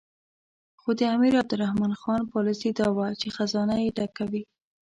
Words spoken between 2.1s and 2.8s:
پالیسي